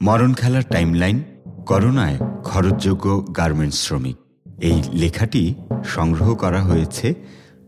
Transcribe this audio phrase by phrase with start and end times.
[0.00, 1.35] মরণ খেলার টাইমলাইন
[1.70, 3.06] করোনায় খরচযোগ্য
[3.38, 4.16] গার্মেন্টস শ্রমিক।
[4.60, 5.54] এই লেখাটি
[5.94, 7.14] সংগ্রহ করা হয়েছে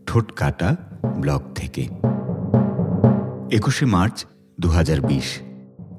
[0.07, 0.69] ঠোঁটকাটা
[1.21, 1.83] ব্লগ থেকে।
[3.57, 4.17] একুশে মার্চ
[4.59, 5.27] দু হাজার বিশ।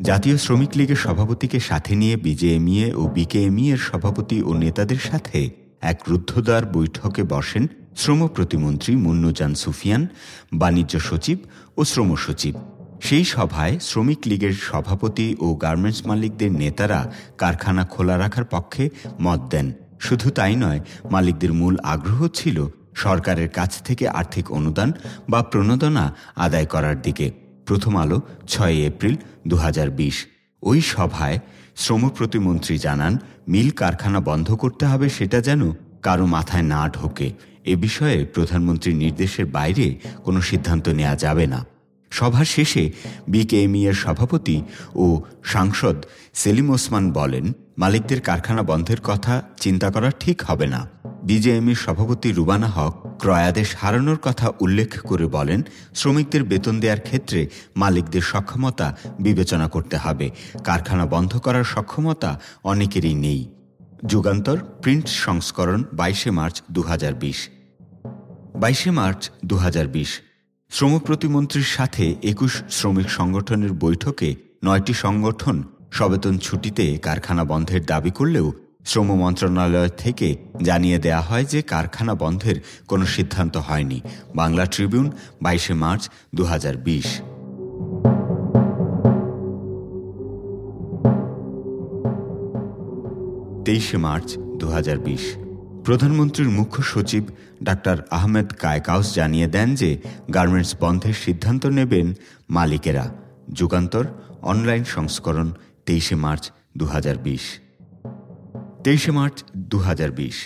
[0.03, 5.39] জাতীয় শ্রমিক লীগের সভাপতিকে সাথে নিয়ে বিজেএমইএ ও বিকেএমই এর সভাপতি ও নেতাদের সাথে
[5.81, 7.65] এক রুদ্ধদ্বার বৈঠকে বসেন
[7.97, 10.03] শ্রম প্রতিমন্ত্রী মুন্নুজান সুফিয়ান,
[10.53, 11.39] বাণিজ্য সচিব
[11.77, 12.55] ও শ্রম সচিব।
[13.01, 18.91] সেই সভায় শ্রমিক লীগের সভাপতি ও গার্মেন্টস মালিকদের নেতারা কারখানা খোলা রাখার পক্ষে
[19.21, 24.93] মত দেন। শুধু তাই নয়, মালিকদের মূল আগ্রহ ছিল সরকারের কাছ থেকে আর্থিক অনুদান
[25.29, 27.31] বা প্রণোদনা আদায় করার দিকে।
[27.67, 29.17] প্রথম আলো ছয় এপ্রিল
[29.49, 30.27] দু হাজার বিশ।
[30.63, 31.39] ওই সভায়
[31.77, 37.33] শ্রম প্রতিমন্ত্রী জানান, মিল কারখানা বন্ধ করতে হবে সেটা যেন কারও মাথায় না ঢোকে।
[37.65, 41.65] এ বিষয়ে প্রধানমন্ত্রীর নির্দেশের বাইরে কোনো সিদ্ধান্ত নেওয়া যাবে না।
[42.11, 42.93] সভা শেষে
[43.29, 44.63] বিকেএমই এর সভাপতি
[44.95, 45.97] ও সাংসদ
[46.35, 50.89] সেলিম ওসমান বলেন, মালিকদের কারখানা বন্ধের কথা চিন্তা করা ঠিক হবে না।
[51.23, 55.63] বিজেএমইর সভাপতি রুবানা হক ক্রয়াদেশ হারানোর কথা উল্লেখ করে বলেন,
[55.95, 60.31] শ্রমিকদের বেতন দেওয়ার ক্ষেত্রে মালিকদের সক্ষমতা বিবেচনা করতে হবে।
[60.65, 63.49] কারখানা বন্ধ করার সক্ষমতা অনেকেরই নেই।
[64.07, 67.13] যুগান্তর, প্রিন্ট সংস্করণ বাইশে মার্চ দু হাজার
[68.57, 70.30] বাইশে মার্চ দু হাজার বিশ।
[70.73, 78.53] শ্রম প্রতিমন্ত্রীর সাথে একুশ শ্রমিক সংগঠনের বৈঠকে নয়টি সংগঠন সবেতন ছুটিতে কারখানা বন্ধের দাবি করলেও
[78.85, 84.01] শ্রম মন্ত্রণালয় থেকে জানিয়ে দেয়া হয় যে কারখানা বন্ধের কোনো সিদ্ধান্ত হয়নি।
[84.35, 85.11] বাংলা ট্রিবিউন,
[85.43, 86.45] বাইশে মার্চ দু
[93.65, 95.50] তেইশে মার্চ দু হাজার বিশ।
[95.91, 97.25] প্রধানমন্ত্রীর মুখ্য সচিব
[97.63, 100.01] ডাক্তার আহমেদ কায়কাউস জানিয়ে দেন যে
[100.35, 102.15] গার্মেন্টস বন্ধের সিদ্ধান্ত নেবেন
[102.51, 103.15] মালিকেরা।
[103.53, 104.05] যুগান্তর,
[104.43, 105.53] অনলাইন সংস্করণ
[105.87, 106.87] তেইশে মার্চ দু
[108.85, 110.37] তেইশে মার্চ দু হাজার বিশ।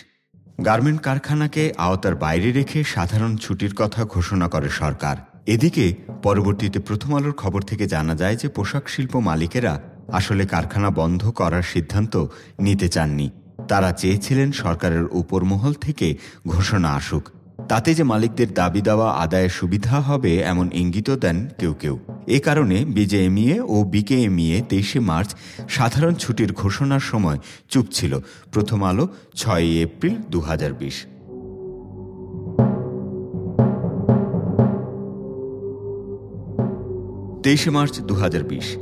[0.64, 5.16] গার্মেন্ট কারখানাকে আওতার বাইরে রেখে সাধারণ ছুটির কথা ঘোষণা করে সরকার।
[5.46, 9.80] এদিকে পরবর্তীতে প্রথম আলোর খবর থেকে জানা যায় যে পোশাক শিল্প মালিকেরা
[10.12, 12.26] আসলে কারখানা বন্ধ করার সিদ্ধান্ত
[12.60, 13.30] নিতে চাননি।
[13.68, 16.16] তারা চেয়েছিলেন সরকারের উপর মহল থেকে
[16.46, 17.28] ঘোষণা আসুক।
[17.68, 22.84] তাতে যে মালিকদের দাবি দেওয়া, আদায়ের সুবিধা হবে এমন ইঙ্গিত দেন কেউ কেউ। এ কারণে
[22.84, 25.34] বিজেএমইএ ও বিকেএমইএ তেইশে মার্চ
[25.68, 27.38] সাধারণ ছুটির ঘোষণার সময়
[27.68, 28.18] চুপ ছিল।
[28.52, 30.40] প্রথম আলো ছয় এপ্রিল দু
[37.42, 38.76] তেইশে মার্চ দু হাজার বিশ।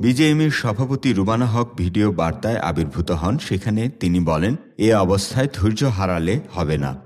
[0.00, 6.40] বিজেএমের সভাপতি রুবানা হক ভিডিও বার্তায় আবির্ভূত হন। সেখানে তিনি বলেন, এ অবস্থায় ধৈর্য হারালে
[6.54, 6.96] হবে না।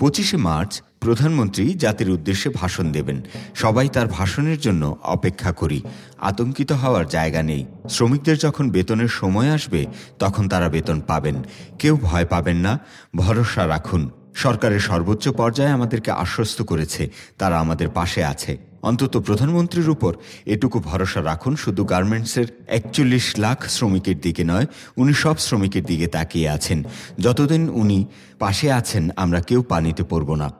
[0.00, 3.22] পঁচিশে মার্চ, প্রধানমন্ত্রী জাতির উদ্দেশ্যে ভাষণ দেবেন।
[3.54, 5.82] সবাই তার ভাষণের জন্য অপেক্ষা করি।
[6.20, 9.86] আতঙ্কিত হওয়ার জায়গা নেই। শ্রমিকদের যখন বেতনের সময় আসবে,
[10.18, 11.34] তখন তারা বেতন পাবেন।
[11.78, 12.78] কেউ ভয় পাবেন না।
[13.16, 20.14] ভরসা রাখুন। সরকারের সর্বোচ্চ পর্যায়ে আমাদেরকে আশ্বস্ত করেছে। তারা আমাদের পাশে আছে। অন্তত প্রধানমন্ত্রীর উপর
[20.46, 26.48] এটুকু ভরসা রাখুন, শুধু গার্মেন্টসের একচল্লিশ লাখ শ্রমিকের দিকে নয়, উনি সব শ্রমিকের দিকে তাকিয়ে
[26.48, 26.84] আছেন।
[27.18, 28.06] যতদিন উনি
[28.38, 30.52] পাশে আছেন, আমরা কেউ পানিতে পড়ব না।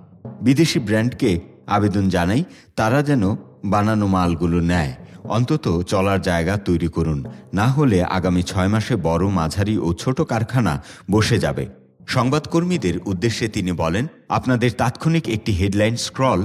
[0.42, 2.44] বিদেশি ব্র্যান্ডকে আবেদন জানাই,
[2.76, 4.94] তারা যেন বানানো মালগুলো নেয়।
[5.24, 10.82] অন্তত চলার জায়গা তৈরি করুন। না হলে আগামী ছয় মাসে বড় মাঝারি ও ছোট কারখানা
[11.10, 11.79] বসে যাবে।
[12.16, 16.40] সংবাদকর্মীদের উদ্দেশ্যে তিনি বলেন, আপনাদের তাৎক্ষণিক একটি হেডলাইন স্ক্রল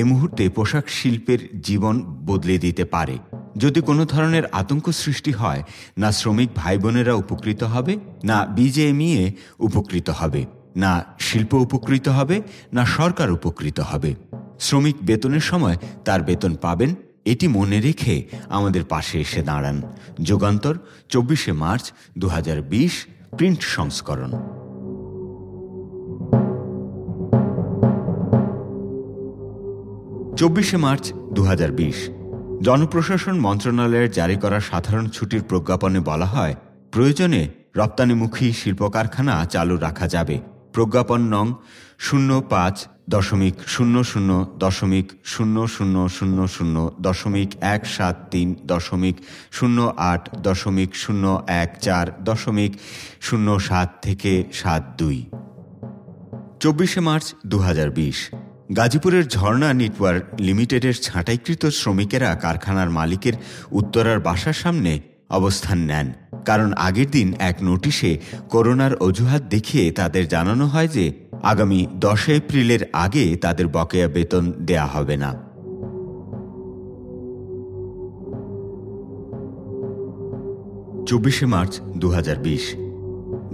[0.00, 1.94] এ মুহূর্তে পোশাক শিল্পের জীবন
[2.28, 3.16] বদলে দিতে পারে।
[3.62, 5.62] যদি কোনো ধরনের আতঙ্ক সৃষ্টি হয়,
[5.96, 7.92] না শ্রমিক ভাই বোনেরা উপকৃত হবে,
[8.24, 9.24] না বিজেএমইএ
[9.58, 10.42] উপকৃত হবে,
[10.82, 10.92] না
[11.26, 12.36] শিল্প উপকৃত হবে,
[12.72, 14.10] না সরকার উপকৃত হবে।
[14.66, 15.76] শ্রমিক বেতনের সময়
[16.06, 16.90] তার বেতন পাবেন।
[17.32, 18.14] এটি মনে রেখে
[18.48, 19.76] আমাদের পাশে এসে দাঁড়ান।
[20.28, 20.74] যুগান্তর,
[21.12, 21.84] চব্বিশে মার্চ
[22.20, 22.94] দু হাজার বিশ,
[23.36, 24.32] প্রিন্ট সংস্করণ।
[30.38, 31.98] চব্বিশে মার্চ দু হাজার বিশ।
[32.62, 36.54] জনপ্রশাসন মন্ত্রণালয়ের জারি করা সাধারণ ছুটির প্রজ্ঞাপনে বলা হয়,
[36.92, 40.40] প্রয়োজনে রপ্তানিমুখী শিল্প কারখানা চালু রাখা যাবে।
[40.72, 41.46] প্রজ্ঞাপন নং
[41.98, 49.16] শূন্য পাঁচ দশমিক শূন্য শূন্য দশমিক শূন্য শূন্য শূন্য শূন্য দশমিক এক সাত তিন দশমিক
[49.52, 52.72] শূন্য আট দশমিক শূন্য এক চার দশমিক
[53.20, 55.18] শূন্য সাত থেকে সাত দুই।
[56.60, 58.18] চব্বিশে মার্চ দু হাজার বিশ।
[58.76, 63.32] গাজীপুরের ঝর্ণা নেটওয়ার্ক লিমিটেডের ছাঁটাইকৃত শ্রমিকেরা কারখানার মালিকের
[63.72, 65.00] উত্তরার বাসার সামনে
[65.30, 66.12] অবস্থান নেন।
[66.44, 68.18] কারণ আগের দিন এক নোটিশে
[68.48, 71.12] করোনার অজুহাত দেখিয়ে তাদের জানানো হয় যে,
[71.42, 75.30] আগামী দশ এপ্রিলের আগে তাদের বকেয়া বেতন দেয়া হবে না।
[81.06, 82.87] চব্বিশে মার্চ দু হাজার বিশ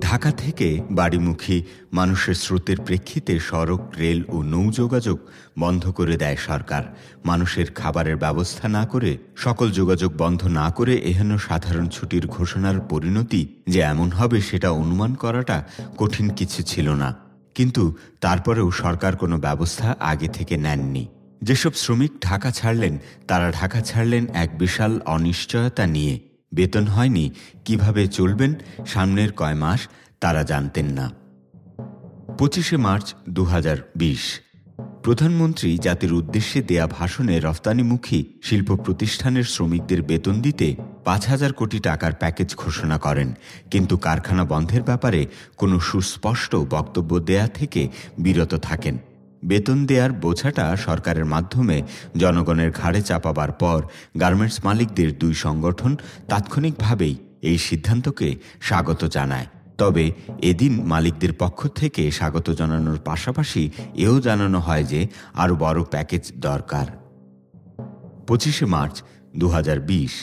[0.01, 1.63] ঢাকা থেকে বাড়িমুখী
[1.93, 5.19] মানুষের স্রোতের প্রেক্ষিতে সড়ক, রেল ও নৌ যোগাযোগ
[5.59, 6.83] বন্ধ করে দেয় সরকার।
[7.25, 13.47] মানুষের খাবারের ব্যবস্থা না করে, সকল যোগাযোগ বন্ধ না করে এহেন সাধারণ ছুটির ঘোষণার পরিণতি
[13.67, 15.65] যে এমন হবে সেটা অনুমান করাটা
[15.99, 17.17] কঠিন কিছু ছিল না।
[17.55, 21.07] কিন্তু তারপরেও সরকার কোনো ব্যবস্থা আগে থেকে নেননি।
[21.43, 22.99] যেসব শ্রমিক ঢাকা ছাড়লেন,
[23.29, 27.31] তারা ঢাকা ছাড়লেন এক বিশাল অনিশ্চয়তা নিয়ে। বেতন হয়নি,
[27.65, 28.55] কীভাবে চলবেন,
[28.87, 29.81] সামনের কয় মাস,
[30.21, 31.11] তারা জানতেন না।
[32.39, 34.41] পঁচিশে মার্চ দু হাজার বিশ।
[35.03, 42.13] প্রধানমন্ত্রী জাতির উদ্দেশ্যে দেয়া ভাষণে রফতানিমুখী শিল্প প্রতিষ্ঠানের শ্রমিকদের বেতন দিতে পাঁচ হাজার কোটি টাকার
[42.13, 43.35] প্যাকেজ ঘোষণা করেন।
[43.71, 48.99] কিন্তু কারখানা বন্ধের ব্যাপারে কোনো সুস্পষ্ট বক্তব্য দেয়া থেকে বিরত থাকেন।
[49.45, 51.83] বেতন দেওয়ার বোঝাটা সরকারের মাধ্যমে
[52.17, 53.83] জনগণের ঘাড়ে চাপাবার পর
[54.21, 55.97] গার্মেন্টস মালিকদের দুই সংগঠন
[56.29, 58.29] তাৎক্ষণিকভাবেই এই সিদ্ধান্তকে
[58.61, 59.47] স্বাগত জানায়।
[59.79, 60.13] তবে
[60.43, 66.87] এদিন মালিকদের পক্ষ থেকে স্বাগত জানানোর পাশাপাশি এও জানানো হয় যে আরও বড় প্যাকেজ দরকার।
[68.27, 69.03] পঁচিশে মার্চ
[69.37, 70.15] দু হাজার বিশ।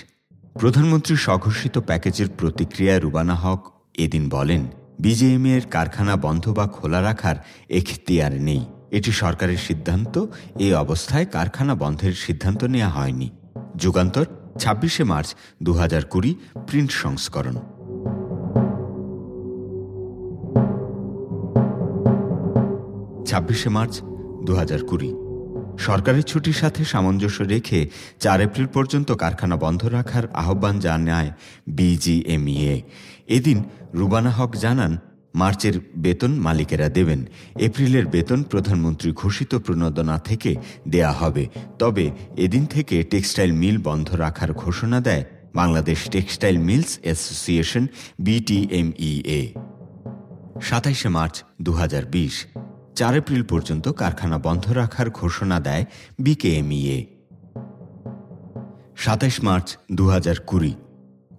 [0.60, 3.62] প্রধানমন্ত্রী স্বঘোষিত প্যাকেজের প্রতিক্রিয়ায় রুবানা হক
[3.98, 4.62] এদিন বলেন
[5.00, 7.36] বিজেএমের কারখানা বন্ধ বা খোলা রাখার
[7.70, 10.26] এখতিয়ার নেই। এটি সরকারের সিদ্ধান্ত।
[10.60, 13.30] এই অবস্থায় কারখানা বন্ধের সিদ্ধান্ত নেওয়া হয়নি।
[13.76, 14.26] যুগান্তর,
[14.60, 16.36] ছাব্বিশে মার্চ দু হাজার কুড়ি,
[16.68, 17.56] প্রিন্ট সংস্করণ।
[23.26, 24.02] ছাব্বিশে মার্চ
[24.44, 25.14] দু হাজার কুড়ি।
[25.78, 27.90] সরকারের ছুটির সাথে সামঞ্জস্য রেখে
[28.20, 31.32] চার এপ্রিল পর্যন্ত কারখানা বন্ধ রাখার আহ্বান জানায়
[31.68, 32.82] বিজিএমইএ।
[33.28, 34.98] এদিন রুবানা হক জানান
[35.34, 37.26] মার্চের বেতন মালিকেরা দেবেন।
[37.60, 40.56] এপ্রিলের বেতন প্রধানমন্ত্রী ঘোষিত প্রণোদনা থেকে
[40.88, 41.48] দেয়া হবে।
[41.80, 45.24] তবে এদিন থেকে টেক্সটাইল মিল বন্ধ রাখার ঘোষণা দেয়
[45.56, 47.88] Bangladesh textile mills association,
[48.20, 49.54] BTMEA.
[50.62, 51.78] সাতাইশে মার্চ দু
[52.96, 55.86] চার এপ্রিল পর্যন্ত কারখানা বন্ধ রাখার ঘোষণা দেয়
[56.20, 57.06] বিকেএমইএ।
[58.96, 60.12] সাতাইশ মার্চ দু
[60.48, 60.74] কুড়ি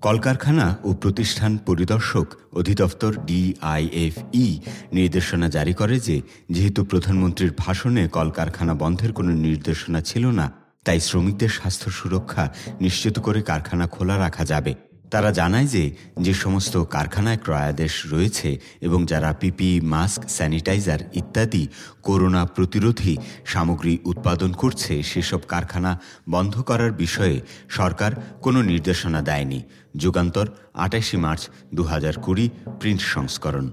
[0.07, 2.27] কলকারখানা ও প্রতিষ্ঠান পরিদর্শক
[2.61, 4.49] অধিদপ্তর ডিআইএফই
[4.93, 6.17] নির্দেশনা জারি করে যে,
[6.51, 10.47] যেহেতু প্রধানমন্ত্রীর ভাষণে কলকারখানা বন্ধের কোনো নির্দেশনা ছিল না,
[10.85, 12.45] তাই শ্রমিকদের স্বাস্থ্য সুরক্ষা
[12.81, 14.75] নিশ্চিত করে কারখানা খোলা রাখা যাবে।
[15.11, 15.85] তারা জানায় যে
[16.21, 18.51] যে সমস্ত কারখানায় ক্রয়াদেশ রয়েছে
[18.81, 21.65] এবং যারা পিপি, মাস্ক, স্যানিটাইজার ইত্যাদি
[22.03, 23.15] করোনা প্রতিরোধী
[23.45, 25.93] সামগ্রী উৎপাদন করছে, সেসব কারখানা
[26.31, 27.37] বন্ধ করার বিষয়ে
[27.69, 29.61] সরকার কোনো নির্দেশনা দেয়নি।
[29.97, 32.51] যুগান্তর আটাইশে মার্চ দু হাজার কুড়ি,
[32.81, 33.71] প্রিন্ট সংস্করণ।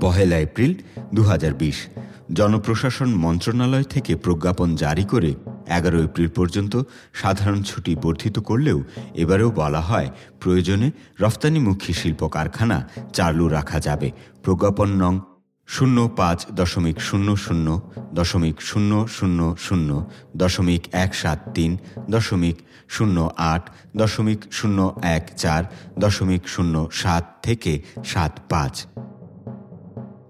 [0.00, 0.74] পহেলা এপ্রিল
[1.14, 1.88] দু হাজার বিশ,
[2.32, 5.34] জনপ্রশাসন মন্ত্রণালয় থেকে প্রজ্ঞাপন জারি করে
[5.66, 6.82] এগারো এপ্রিল পর্যন্ত
[7.12, 8.82] সাধারণ ছুটি বর্ধিত করলেও
[9.14, 10.10] এবারেও বলা হয়,
[10.40, 10.90] প্রয়োজনে
[11.20, 14.10] রফতানিমুখী শিল্প কারখানা চালু রাখা যাবে।
[14.42, 15.18] প্রজ্ঞাপন নং
[15.68, 17.80] শূন্য পাঁচ দশমিক শূন্য শূন্য
[18.14, 21.76] দশমিক শূন্য শূন্য শূন্য দশমিক এক সাত তিন
[22.10, 22.56] দশমিক
[22.88, 25.62] শূন্য আট দশমিক শূন্য এক চার
[25.98, 28.74] দশমিক শূন্য সাত থেকে সাত পাঁচ।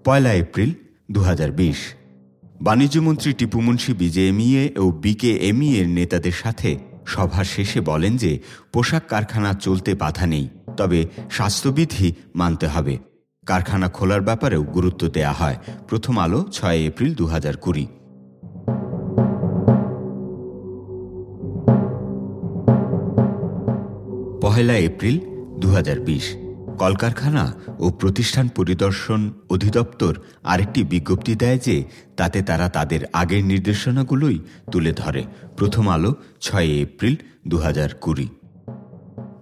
[0.05, 0.71] পয়লা এপ্রিল
[1.11, 1.21] দু
[1.57, 1.79] বিশ।
[2.61, 8.39] বাণিজ্যমন্ত্রী টিপু মুন্সি বিজেএমইএ ও বিকেএমই এর নেতাদের সাথে সভা শেষে বলেন যে,
[8.73, 10.45] পোশাক কারখানা চলতে বাধা নেই,
[10.77, 10.99] তবে
[11.31, 13.12] স্বাস্থ্যবিধি মানতে হবে।
[13.45, 15.57] কারখানা খোলার ব্যাপারেও গুরুত্ব দেয়া হয়।
[15.87, 17.87] প্রথম আলো ছয় এপ্রিল দু হাজার কুড়ি।
[24.41, 25.19] পহেলা এপ্রিল
[25.59, 26.35] দু হাজার বিশ।
[26.79, 31.83] কলকারখানা ও প্রতিষ্ঠান পরিদর্শন অধিদপ্তর আরেকটি বিজ্ঞপ্তি দেয় যে,
[32.17, 34.39] তাতে তারা তাদের আগের নির্দেশনাগুলোই
[34.71, 35.23] তুলে ধরে।
[35.57, 37.15] প্রথম আলো ছয় এপ্রিল
[37.47, 38.27] দু হাজার কুড়ি।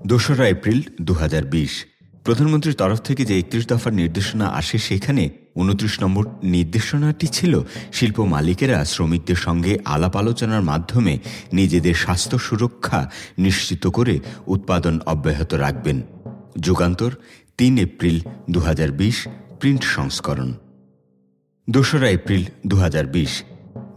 [0.08, 1.91] দোসরা এপ্রিল দু হাজার বিশ।
[2.26, 7.54] প্রধানমন্ত্রীর তরফ থেকে যে একত্রিশ দফার নির্দেশনা আসে, সেখানে উনত্রিশ নম্বর নির্দেশনাটি ছিল
[7.94, 11.14] শিল্প মালিকেরা শ্রমিকদের সঙ্গে আলাপ আলোচনার মাধ্যমে
[11.54, 15.98] নিজেদের স্বাস্থ্য সুরক্ষা নিশ্চিত করে উৎপাদন অব্যাহত রাখবেন।
[16.58, 17.12] যুগান্তর,
[17.58, 18.18] তিন এপ্রিল
[18.50, 19.18] দু হাজার বিশ,
[19.60, 20.50] প্রিন্ট সংস্করণ।
[21.70, 23.44] দোসরা এপ্রিল দু হাজার বিশ।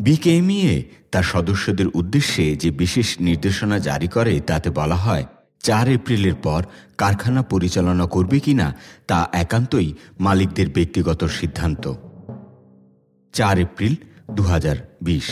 [0.01, 0.77] বিকেএমইএ
[1.13, 5.25] তার সদস্যদের উদ্দেশ্যে যে বিশেষ নির্দেশনা জারি করে, তাতে বলা হয়
[5.65, 6.63] চার এপ্রিলের পর
[6.99, 11.93] কারখানা পরিচালনা করবে কিনা তা একান্তই মালিকদের ব্যক্তিগত সিদ্ধান্ত।
[13.33, 13.95] চার এপ্রিল
[14.31, 15.27] দু হাজার বিশ।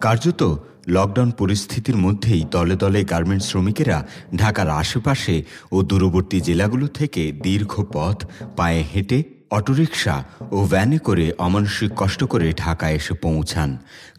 [0.00, 0.40] কার্যত
[0.88, 4.06] লকডাউন পরিস্থিতির মধ্যেই দলে দলে গার্মেন্টস শ্রমিকেরা
[4.36, 8.18] ঢাকার আশেপাশে ও দূরবর্তী জেলাগুলো থেকে দীর্ঘ পথ,
[8.56, 9.18] পায়ে হেঁটে
[9.50, 13.70] অটোরিকশা ও ভ্যানে করে অমানসিক কষ্ট করে ঢাকা এসে পৌঁছান।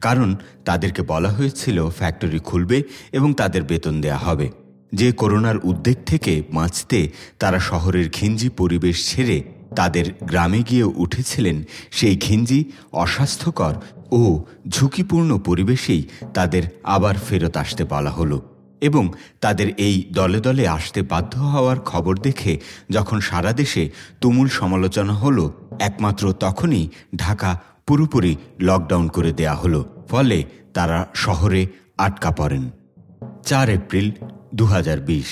[0.01, 0.35] কারণ
[0.65, 2.77] তাদেরকে বলা হয়েছিল, ফ্যাক্টরি খুলবে
[3.11, 9.43] এবং তাদের বেতন দেয়া হবে। যে করোনার উদ্বেগ থেকে বাঁচতে তারা শহরের ঘিঞ্জি পরিবেশ ছেড়ে
[9.75, 13.73] তাদের গ্রামে গিয়ে উঠেছিলেন, সেই ঘিঞ্জি অস্বাস্থ্যকর
[14.11, 16.03] ও ঝুঁকিপূর্ণ পরিবেশেই
[16.33, 18.41] তাদের আবার ফেরত আসতে বলা হলো
[18.81, 23.89] এবং তাদের এই দলে দলে আসতে বাধ্য হওয়ার খবর দেখে যখন সারা দেশে
[24.21, 31.67] তুমুল সমালোচনা হলো, একমাত্র তখনই ঢাকা পুরোপুরি লকডাউন করে দেয়া হলো, ফলে তারা শহরে
[31.97, 32.69] আটকা পড়েন।
[33.45, 34.11] চার এপ্রিল
[34.53, 35.25] দু হাজার বিশ।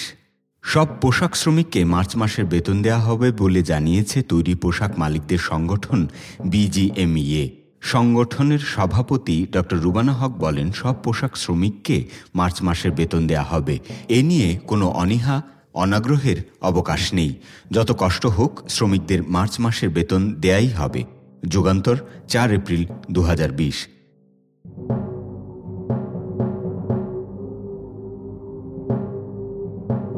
[0.63, 6.07] সব পোশাক শ্রমিককে মার্চ মাসের বেতন দেওয়া হবে বলে জানিয়েছে তৈরি পোশাক মালিকদের সংগঠন
[6.45, 7.50] বিজিএমইএ।
[7.81, 13.79] সংগঠনের সভাপতি ড রুবানা হক বলেন, সব পোশাক শ্রমিককে মার্চ মাসের বেতন দেয়া হবে।
[14.10, 15.41] এ নিয়ে কোনো অনীহা,
[15.74, 17.36] অনাগ্রহের অবকাশ নেই।
[17.72, 21.03] যত কষ্ট হোক, শ্রমিকদের মার্চ মাসের বেতন দেয়াই হবে।
[21.48, 23.88] যুগান্তর, চার এপ্রিল দু হাজার বিশ।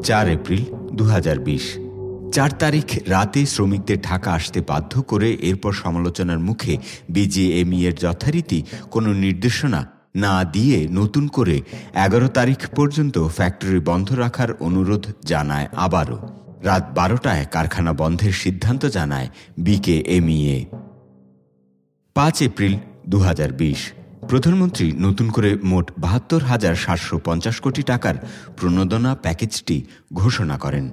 [0.04, 1.04] চার এপ্রিল দু
[2.32, 6.76] চার তারিখ রাতে শ্রমিকদের ঢাকা আসতে বাধ্য করে এরপর সমালোচনার মুখে
[7.08, 9.86] বিজিএমই এর যথারীতি কোনো নির্দেশনা
[10.16, 11.60] না দিয়ে নতুন করে
[11.94, 16.28] এগারো তারিখ পর্যন্ত ফ্যাক্টরি বন্ধ রাখার অনুরোধ জানায় আবারও।
[16.62, 19.28] রাত বারোটায় কারখানা বন্ধের সিদ্ধান্ত জানায়
[19.58, 20.64] বিকেএমইএ।
[22.14, 22.76] পাঁচ এপ্রিল
[23.08, 23.92] দু হাজার বিশ।
[24.26, 28.14] প্রধানমন্ত্রী নতুন করে মোট বাহাত্তর হাজার সাতশো পঞ্চাশ কোটি টাকার
[28.56, 30.90] প্রণোদনা প্যাকেজটি ঘোষণা করেন।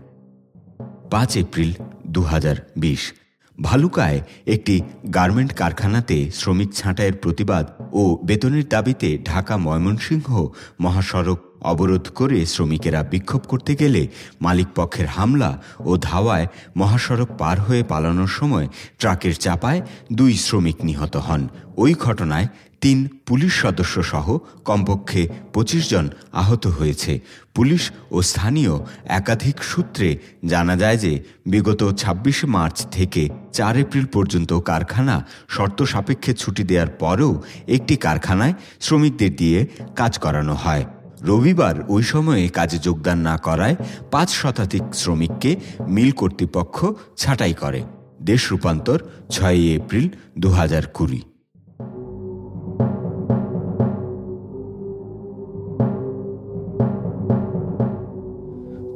[1.11, 1.73] পাঁচ এপ্রিল
[2.07, 3.13] দু হাজার বিশ,
[3.61, 4.81] ভালুকায় একটি
[5.13, 10.47] গার্মেন্ট কারখানাতে শ্রমিক ছাঁটাইয়ের প্রতিবাদ ও বেতনের দাবিতে ঢাকা ময়মনসিংহ
[10.79, 11.39] মহাসড়ক
[11.71, 14.01] অবরোধ করে শ্রমিকেরা বিক্ষোভ করতে গেলে
[14.41, 15.51] মালিকপক্ষের হামলা
[15.89, 18.67] ও ধাওয়ায় মহাসড়ক পার হয়ে পালানোর সময়
[18.99, 19.79] ট্রাকের চাপায়
[20.11, 21.41] দুই শ্রমিক নিহত হন।
[21.77, 22.47] ওই ঘটনায়
[22.83, 24.27] তিন পুলিশ সদস্য সহ
[24.65, 25.21] কমপক্ষে
[25.53, 27.13] পঁচিশ জন আহত হয়েছে।
[27.55, 28.73] পুলিশ ও স্থানীয়
[29.19, 30.09] একাধিক সূত্রে
[30.45, 31.13] জানা যায় যে
[31.45, 35.15] বিগত ছাব্বিশে মার্চ থেকে চার এপ্রিল পর্যন্ত কারখানা
[35.49, 37.33] শর্ত সাপেক্ষে ছুটি দেওয়ার পরেও
[37.67, 38.53] একটি কারখানায়
[38.85, 39.59] শ্রমিকদের দিয়ে
[39.95, 40.85] কাজ করানো হয়।
[41.25, 43.75] রবিবার ওই সময়ে কাজে যোগদান না করায়
[44.11, 45.55] পাঁচ শতাধিক শ্রমিককে
[45.87, 46.85] মিল কর্তৃপক্ষ
[47.17, 47.83] ছাঁটাই করে।
[48.21, 51.21] দেশ রূপান্তর ছয়ই এপ্রিল দু হাজার কুড়ি।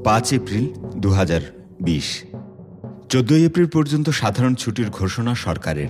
[0.03, 0.65] পাঁচ এপ্রিল
[0.97, 1.41] দু হাজার
[1.81, 2.23] বিশ।
[3.09, 5.87] চোদ্দই এপ্রিল পর্যন্ত সাধারণ ছুটির ঘোষণা সরকারের।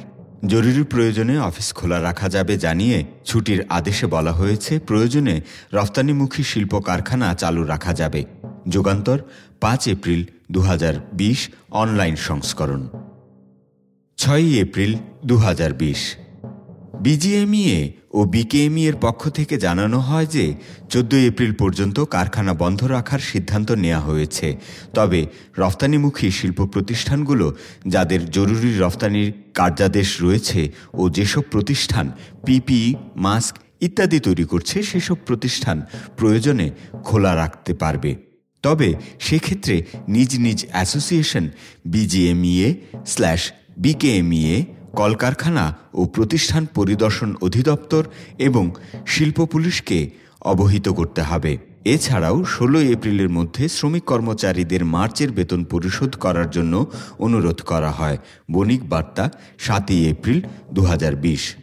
[0.47, 5.41] জরুরি প্রয়োজনে অফিস খোলা রাখা যাবে জানিয়ে ছুটির আদেশে বলা হয়েছে, প্রয়োজনে
[5.73, 8.25] রফতানিমুখী শিল্প কারখানা চালু রাখা যাবে।
[8.67, 9.19] যুগান্তর,
[9.59, 12.89] পাঁচ এপ্রিল দু হাজার বিশ, অনলাইন সংস্করণ।
[14.17, 16.15] ছয়ই এপ্রিল দু হাজার বিশ।
[16.99, 20.55] বিজিএমইএ ও বিকেএমই এর পক্ষ থেকে জানানো হয় যে,
[20.89, 24.57] চোদ্দই এপ্রিল পর্যন্ত কারখানা বন্ধ রাখার সিদ্ধান্ত নেওয়া হয়েছে।
[24.93, 25.25] তবে
[25.57, 27.55] রফতানিমুখী শিল্প প্রতিষ্ঠানগুলো,
[27.87, 32.11] যাদের জরুরি রফতানির কার্যাদেশ রয়েছে ও যেসব প্রতিষ্ঠান
[32.45, 35.77] পিপিই মাস্ক ইত্যাদি তৈরি করছে, সেসব প্রতিষ্ঠান
[36.17, 36.67] প্রয়োজনে
[37.03, 38.15] খোলা রাখতে পারবে।
[38.63, 39.75] তবে সেক্ষেত্রে
[40.07, 41.45] নিজ নিজ অ্যাসোসিয়েশন
[41.85, 42.69] বিজিএমইএ
[43.05, 48.03] স্ল্যাশ বিকেএমইএ কলকারখানা ও প্রতিষ্ঠান পরিদর্শন অধিদপ্তর
[48.39, 48.71] এবং
[49.07, 50.09] শিল্প পুলিশকে
[50.41, 57.61] অবহিত করতে হবে। এছাড়াও ষোলোই এপ্রিলের মধ্যে শ্রমিক কর্মচারীদের মার্চের বেতন পরিশোধ করার জন্য অনুরোধ
[57.61, 58.17] করা হয়।
[58.51, 60.41] বণিক বার্তা, সাতই এপ্রিল
[60.73, 61.55] দু হাজার বিশ।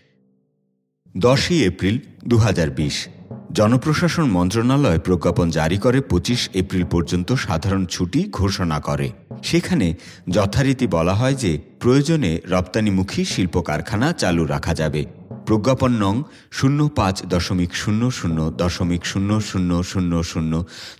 [1.16, 3.08] দশই এপ্রিল দু হাজার বিশ।
[3.56, 9.08] জনপ্রশাসন মন্ত্রণালয় প্রজ্ঞাপন জারি করে পঁচিশ এপ্রিল পর্যন্ত সাধারণ ছুটি ঘোষণা করে
[9.42, 9.86] সেখানে
[10.28, 15.02] যথারীতি বলা হয় যে প্রয়োজনে রপ্তানিমুখী শিল্প কারখানা চালু রাখা যাবে
[15.46, 16.14] প্রজ্ঞাপন নং
[16.52, 20.52] শূন্য পাঁচ দশমিক শূন্য শূন্য দশমিক শূন্য শূন্য শূন্য শূন্য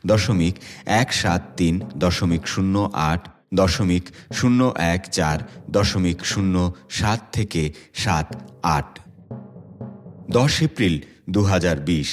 [0.07, 0.55] দশমিক
[1.01, 3.23] এক সাত তিন দশমিক শূন্য আট
[3.55, 4.61] দশমিক শূন্য
[4.95, 5.39] এক চার
[5.71, 6.55] দশমিক শূন্য
[6.91, 7.63] সাত থেকে
[7.95, 8.29] সাত
[8.69, 8.91] আট
[10.31, 10.95] দশ এপ্রিল
[11.29, 12.11] দু হাজার বিশ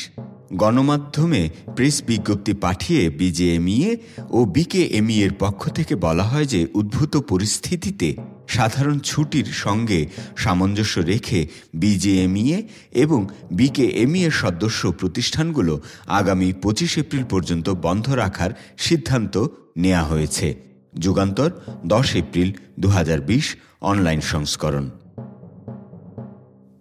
[0.51, 3.97] গণমাধ্যমে প্রেস বিজ্ঞপ্তি পাঠিয়ে বিজেএমইএ
[4.29, 8.15] ও বিকেএমই এর পক্ষ থেকে বলা হয় যে উদ্ভূত পরিস্থিতিতে
[8.47, 10.07] সাধারণ ছুটির সঙ্গে
[10.38, 19.47] সামঞ্জস্য রেখে বিজেএমইএ এবং বিকেএমইএ সদস্য প্রতিষ্ঠানগুলো আগামী পঁচিশ এপ্রিল পর্যন্ত বন্ধ রাখার সিদ্ধান্ত
[19.77, 20.55] নেওয়া হয়েছে।
[20.95, 21.51] যুগান্তর,
[21.85, 24.89] দশ এপ্রিল দু হাজার বিশ, অনলাইন সংস্করণ।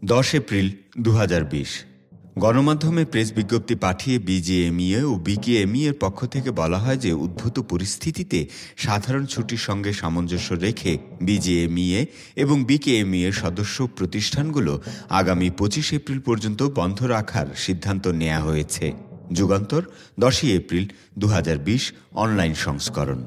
[0.04, 1.91] দশ এপ্রিল দু হাজার বিশ।
[2.36, 8.46] গণমাধ্যমে প্রেস বিজ্ঞপ্তি পাঠিয়ে বিজিএমইএ ও বিকেএমই এর পক্ষ থেকে বলা হয় যে উদ্ভূত পরিস্থিতিতে
[8.76, 16.62] সাধারণ ছুটির সঙ্গে সামঞ্জস্য রেখে বিজিএমইএ এবং বিকেএমই এর সদস্য প্রতিষ্ঠানগুলো আগামী পঁচিশ এপ্রিল পর্যন্ত
[16.62, 18.92] বন্ধ রাখার সিদ্ধান্ত নেওয়া হয়েছে।
[19.32, 19.82] যুগান্তর,
[20.20, 20.84] দশই এপ্রিল
[21.18, 23.20] দু হাজার বিশ, অনলাইন সংস্করণ।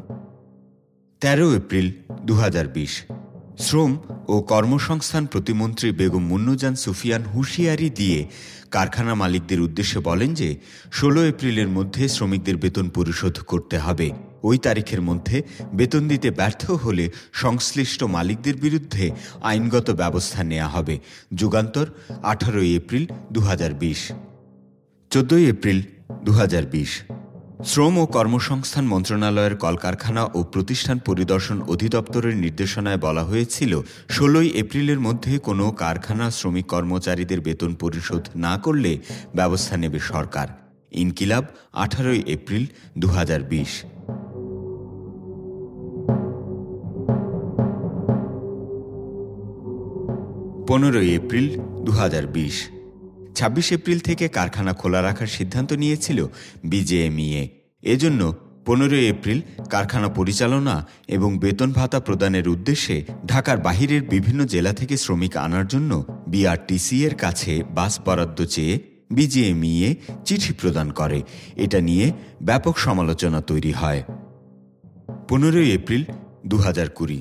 [1.21, 2.93] তেরো এপ্রিল দু হাজার বিশ।
[3.59, 3.97] শ্রম
[4.27, 8.27] ও কর্মসংস্থান প্রতিমন্ত্রী বেগম মুন্নুজান সুফিয়ান হুঁশিয়ারি দিয়ে
[8.71, 10.57] কারখানা মালিকদের উদ্দেশ্যে বলেন যে,
[10.91, 14.11] ষোলো এপ্রিলের মধ্যে শ্রমিকদের বেতন পরিশোধ করতে হবে।
[14.43, 15.43] ওই তারিখের মধ্যে
[15.73, 20.99] বেতন দিতে ব্যর্থ হলে সংশ্লিষ্ট মালিকদের বিরুদ্ধে আইনগত ব্যবস্থা নেওয়া হবে।
[21.33, 21.85] যুগান্তর,
[22.23, 23.41] আঠারোই এপ্রিল দু
[25.11, 25.81] চোদ্দই এপ্রিল
[26.23, 27.01] দু হাজার বিশ।
[27.63, 35.37] শ্রম ও কর্মসংস্থান মন্ত্রণালয়ের কলকারখানা ও প্রতিষ্ঠান পরিদর্শন অধিদপ্তরের নির্দেশনায় বলা হয়েছিল, ষোলোই এপ্রিলের মধ্যে
[35.37, 38.99] কোনো কারখানা শ্রমিক কর্মচারীদের বেতন পরিশোধ না করলে
[39.35, 40.47] ব্যবস্থা নেবে সরকার।
[40.91, 42.65] ইনকিলাব, আঠারোই এপ্রিল
[42.97, 43.07] দু
[50.67, 52.74] পনেরোই এপ্রিল দু হাজার বিশ।
[53.35, 56.27] ছাব্বিশ এপ্রিল থেকে কারখানা খোলা রাখার সিদ্ধান্ত নিয়েছিল
[56.63, 57.43] বিজেএমইএ।
[57.83, 58.21] এজন্য
[58.65, 65.37] পনেরোই এপ্রিল কারখানা পরিচালনা এবং বেতন ভাতা প্রদানের উদ্দেশ্যে ঢাকার বাহিরের বিভিন্ন জেলা থেকে শ্রমিক
[65.37, 65.91] আনার জন্য
[66.27, 68.79] বিআরটিসি এর কাছে বাস বরাদ্দ চেয়ে
[69.11, 71.19] বিজিএমইএ চিঠি প্রদান করে।
[71.55, 72.11] এটা নিয়ে
[72.43, 74.03] ব্যাপক সমালোচনা তৈরি হয়।
[75.29, 76.03] পনেরোই এপ্রিল
[76.45, 77.19] দু হাজার কুড়ি।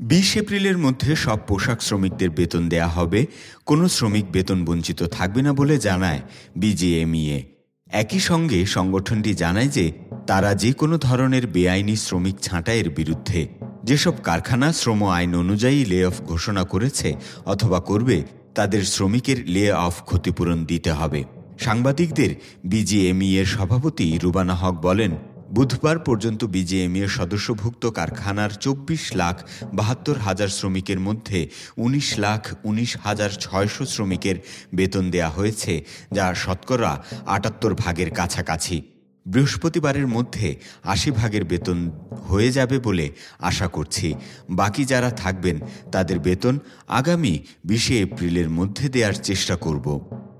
[0.00, 3.26] বিশ এপ্রিলের মধ্যে সব পোশাক শ্রমিকদের বেতন দেয়া হবে।
[3.66, 6.20] কোনো শ্রমিক বেতন বঞ্চিত থাকবে না বলে জানায়
[6.56, 7.42] বিজিএমইএ।
[7.90, 9.92] একই সঙ্গে সংগঠনটি জানায় যে,
[10.26, 13.48] তারা যে কোনো ধরনের বেআইনি শ্রমিক ছাঁটাইয়ের বিরুদ্ধে
[13.84, 17.14] যেসব কারখানা শ্রম আইন অনুযায়ী লে অফ ঘোষণা করেছে
[17.46, 18.22] অথবা করবে,
[18.54, 21.24] তাদের শ্রমিকের লে অফ ক্ষতিপূরণ দিতে হবে।
[21.58, 25.10] সাংবাদিকদের বিজিএমই এর সভাপতি রুবানা হক বলেন
[25.50, 29.36] বুধবার পর্যন্ত বিজেএমইয়ের সদস্যভুক্ত কারখানার চব্বিশ লাখ
[29.74, 34.36] বাহাত্তর হাজার শ্রমিকের মধ্যে ১৯ লাখ উনিশ হাজার ছয়শো শ্রমিকের
[34.74, 38.82] বেতন দেয়া হয়েছে, যা শতকরা আটাত্তর ভাগের কাছাকাছি।
[39.26, 41.90] বৃহস্পতিবারের মধ্যে আশি ভাগের বেতন
[42.28, 44.14] হয়ে যাবে বলে আশা করছি।
[44.50, 45.60] বাকি যারা থাকবেন,
[45.92, 46.58] তাদের বেতন
[46.88, 49.86] আগামী বিশে এপ্রিলের মধ্যে দেওয়ার চেষ্টা করব।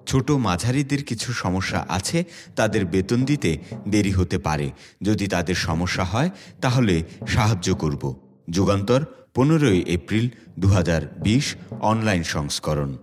[0.09, 2.25] ছোট মাঝারিদের কিছু সমস্যা আছে,
[2.57, 4.71] তাদের বেতন দিতে দেরি হতে পারে।
[5.03, 8.03] যদি তাদের সমস্যা হয়, তাহলে সাহায্য করব।
[8.51, 10.27] যুগান্তর, পনেরোই এপ্রিল
[10.59, 12.97] দু হাজার বিশ, অনলাইন সংস্করণ।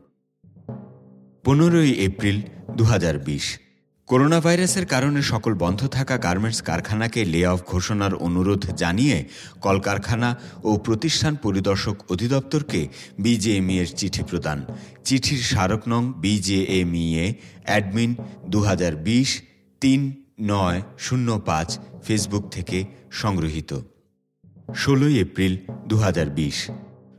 [1.43, 2.41] পনেরোই এপ্রিল
[2.77, 3.59] দু হাজার বিশ।
[4.07, 9.17] করোনা ভাইরাসের কারণে সকল বন্ধ থাকা গার্মেন্টস কারখানাকে লে অফ ঘোষণার অনুরোধ জানিয়ে
[9.61, 10.29] কলকারখানা
[10.63, 12.81] ও প্রতিষ্ঠান পরিদর্শক অধিদপ্তরকে
[13.19, 14.59] বিজেএমই এর চিঠি প্রদান।
[15.05, 17.25] চিঠির স্মারক নং বিজেএমইএ
[17.63, 18.11] অ্যাডমিন
[18.47, 18.59] দু
[19.81, 20.01] তিন
[20.41, 21.69] নয় শূন্য পাঁচ
[22.05, 22.77] ফেসবুক থেকে
[23.11, 23.71] সংগৃহীত।
[24.75, 25.53] ষোলোই এপ্রিল
[25.87, 26.57] দু হাজার বিশ।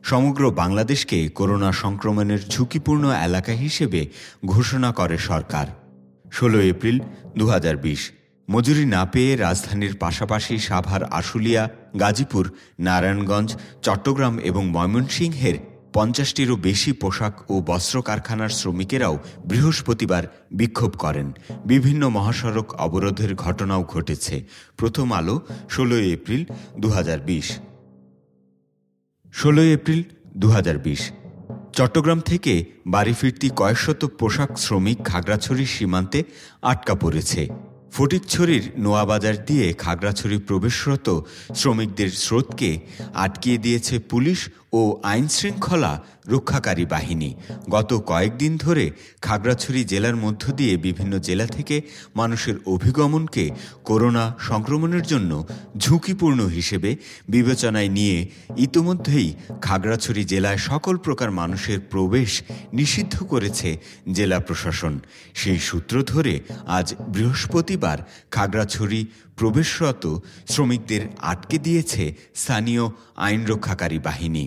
[0.03, 4.01] সমগ্র বাংলাদেশকে করোনা সংক্রমণের ঝুঁকিপূর্ণ এলাকা হিসেবে
[4.46, 5.68] ঘোষণা করে সরকার।
[6.37, 6.99] ষোলো এপ্রিল
[7.38, 8.12] দু হাজার বিশ।
[8.51, 11.68] মজুরি না পেয়ে রাজধানীর পাশাপাশি সাভার, আশুলিয়া,
[12.01, 12.44] গাজীপুর,
[12.79, 13.51] নারায়ণগঞ্জ,
[13.83, 15.57] চট্টগ্রাম এবং ময়মনসিংহের
[15.92, 21.33] পঞ্চাশটিরও বেশি পোশাক ও বস্ত্র কারখানার শ্রমিকেরাও বৃহস্পতিবার বিক্ষোভ করেন।
[21.66, 24.44] বিভিন্ন মহাসড়ক অবরোধের ঘটনাও ঘটেছে।
[24.77, 25.37] প্রথম আলো
[25.70, 26.42] ষোলোই এপ্রিল
[26.79, 26.88] দু
[29.33, 30.03] ষোলোই এপ্রিল
[30.37, 31.03] দু হাজার বিশ।
[31.77, 32.55] চট্টগ্রাম থেকে
[32.87, 36.21] বাড়ি ফিরতি কয়েকশত পোশাক শ্রমিক খাগড়াছড়ির সীমান্তে
[36.62, 37.43] আটকা পড়েছে।
[37.93, 41.09] ফটিকছড়ির নোয়াবাজার দিয়ে খাগড়াছড়ি প্রবেশরত
[41.55, 42.71] শ্রমিকদের স্রোতকে
[43.15, 44.39] আটকিয়ে দিয়েছে পুলিশ
[44.79, 44.81] ও
[45.12, 45.93] আইনশৃঙ্খলা
[46.33, 47.31] রক্ষাকারী বাহিনী।
[47.75, 48.85] গত কয়েকদিন ধরে
[49.27, 51.77] খাগড়াছড়ি জেলার মধ্য দিয়ে বিভিন্ন জেলা থেকে
[52.21, 53.45] মানুষের অভিগমনকে
[53.85, 55.33] করোনা সংক্রমণের জন্য
[55.77, 56.91] ঝুঁকিপূর্ণ হিসেবে
[57.29, 58.19] বিবেচনায় নিয়ে
[58.67, 59.29] ইতোমধ্যেই
[59.67, 62.31] খাগড়াছড়ি জেলায় সকল প্রকার মানুষের প্রবেশ
[62.73, 63.69] নিষিদ্ধ করেছে
[64.17, 64.95] জেলা প্রশাসন।
[65.41, 66.35] সেই সূত্র ধরে
[66.79, 67.99] আজ বৃহস্পতিবার
[68.31, 69.01] খাগড়াছড়ি
[69.39, 70.05] প্রবেশরত
[70.53, 72.85] শ্রমিকদের আটকে দিয়েছে স্থানীয়
[73.27, 74.45] আইন রক্ষাকারী বাহিনী।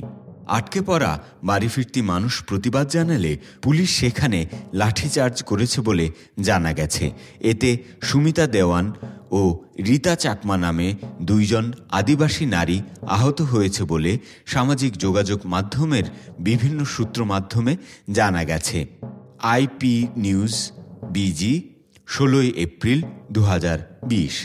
[0.58, 1.12] আটকে পড়া,
[1.44, 3.32] বাড়ি ফিরতি মানুষ প্রতিবাদ জানালে
[3.62, 4.40] পুলিশ সেখানে
[4.74, 6.06] লাঠিচার্জ করেছে বলে
[6.40, 7.06] জানা গেছে।
[7.52, 7.70] এতে
[8.02, 8.86] সুমিতা দেওয়ান
[9.32, 9.42] ও
[9.88, 10.88] রীতা চাকমা নামে
[11.22, 14.12] দুইজন আদিবাসী নারী আহত হয়েছে বলে
[14.46, 16.06] সামাজিক যোগাযোগ মাধ্যমের
[16.40, 17.74] বিভিন্ন সূত্র মাধ্যমে
[18.12, 18.80] জানা গেছে।
[19.54, 20.56] আইপি নিউজ,
[21.10, 21.56] বিজি,
[22.08, 23.00] ষোলোই এপ্রিল
[23.32, 24.36] দু হাজার বিশ।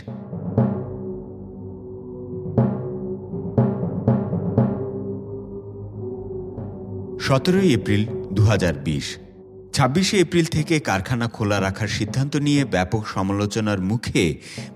[7.34, 8.42] সতেরোই এপ্রিল দু
[9.74, 14.24] ছাব্বিশে এপ্রিল থেকে কারখানা খোলা রাখার সিদ্ধান্ত নিয়ে ব্যাপক সমালোচনার মুখে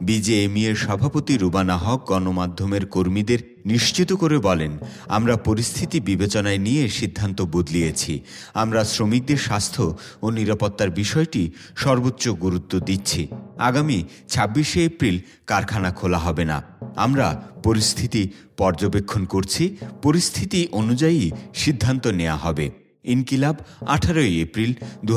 [0.00, 3.40] বিজেএমইয়ের সভাপতি রুবানা হক গণমাধ্যমের কর্মীদের
[3.72, 4.72] নিশ্চিত করে বলেন,
[5.16, 8.12] আমরা পরিস্থিতি বিবেচনায় নিয়ে সিদ্ধান্ত বদলিয়েছি।
[8.54, 9.84] আমরা শ্রমিকদের স্বাস্থ্য
[10.22, 11.42] ও নিরাপত্তার বিষয়টি
[11.76, 13.22] সর্বোচ্চ গুরুত্ব দিচ্ছি।
[13.58, 16.58] আগামী ছাব্বিশে এপ্রিল কারখানা খোলা হবে না।
[16.96, 17.26] আমরা
[17.66, 18.22] পরিস্থিতি
[18.56, 19.64] পর্যবেক্ষণ করছি।
[20.02, 21.22] পরিস্থিতি অনুযায়ী
[21.54, 22.66] সিদ্ধান্ত নেওয়া হবে।
[23.14, 23.56] ইনকিলাব,
[23.94, 24.70] আঠারোই এপ্রিল
[25.04, 25.14] দু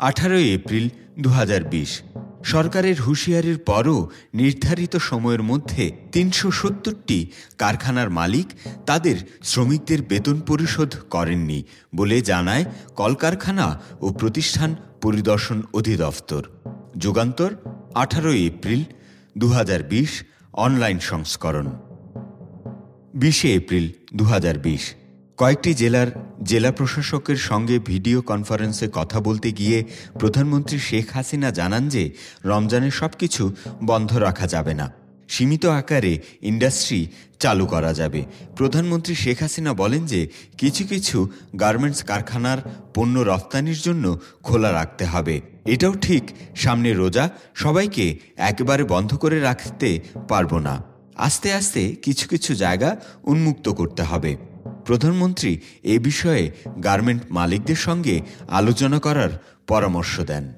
[0.00, 0.86] আঠারোই এপ্রিল
[1.22, 1.90] দু হাজার বিশ।
[2.44, 8.46] সরকারের হুঁশিয়ারির পরও নির্ধারিত সময়ের মধ্যে তিনশো সত্তরটি কারখানার মালিক
[8.86, 11.62] তাদের শ্রমিকদের বেতন পরিশোধ করেননি
[11.96, 12.64] বলে জানায়
[12.96, 16.42] কলকারখানা ও প্রতিষ্ঠান পরিদর্শন অধিদপ্তর।
[16.96, 17.50] যুগান্তর,
[17.94, 18.84] আঠারোই এপ্রিল
[19.38, 21.66] দু হাজার বিশ, অনলাইন সংস্করণ।
[23.14, 24.94] বিশে এপ্রিল দু হাজার বিশ।
[25.42, 26.06] কয়েকটি জেলার
[26.42, 29.84] জেলা প্রশাসকের সঙ্গে ভিডিও কনফারেন্সে কথা বলতে গিয়ে
[30.18, 32.10] প্রধানমন্ত্রী শেখ হাসিনা জানান যে
[32.44, 34.92] রমজানের সব কিছু বন্ধ রাখা যাবে না।
[35.28, 37.06] সীমিত আকারে ইন্ডাস্ট্রি
[37.38, 38.24] চালু করা যাবে।
[38.56, 40.28] প্রধানমন্ত্রী শেখ হাসিনা বলেন যে,
[40.58, 42.58] কিছু কিছু গার্মেন্টস কারখানার
[42.94, 46.22] পণ্য রফতানির জন্য খোলা রাখতে হবে। এটাও ঠিক
[46.56, 50.84] সামনে রোজা সবাইকে একেবারে বন্ধ করে রাখতে পারব না।
[51.16, 54.51] আস্তে আস্তে কিছু কিছু জায়গা উন্মুক্ত করতে হবে।
[54.84, 56.50] প্রধানমন্ত্রী এ বিষয়ে
[56.84, 59.30] গার্মেন্ট মালিকদের সঙ্গে আলোচনা করার
[59.66, 60.52] পরামর্শ দেন।